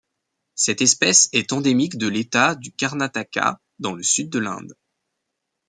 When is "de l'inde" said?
4.31-4.75